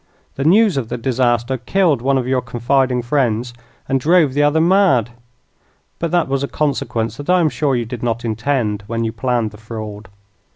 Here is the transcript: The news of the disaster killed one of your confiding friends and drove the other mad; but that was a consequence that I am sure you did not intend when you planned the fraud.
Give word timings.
The 0.33 0.43
news 0.43 0.77
of 0.77 0.89
the 0.89 0.97
disaster 0.97 1.57
killed 1.59 2.01
one 2.01 2.17
of 2.17 2.25
your 2.27 2.41
confiding 2.41 3.03
friends 3.03 3.53
and 3.87 3.99
drove 3.99 4.33
the 4.33 4.41
other 4.41 4.59
mad; 4.59 5.11
but 5.99 6.09
that 6.09 6.27
was 6.27 6.41
a 6.41 6.47
consequence 6.47 7.17
that 7.17 7.29
I 7.29 7.39
am 7.39 7.49
sure 7.49 7.75
you 7.75 7.85
did 7.85 8.01
not 8.01 8.25
intend 8.25 8.83
when 8.87 9.03
you 9.03 9.11
planned 9.11 9.51
the 9.51 9.57
fraud. 9.59 10.07